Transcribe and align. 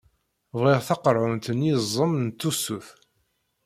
Bɣiɣ 0.59 0.79
taqerɛunt 0.87 1.51
n 1.57 1.65
yiẓem 1.67 2.13
n 2.25 2.27
tusut. 2.39 2.87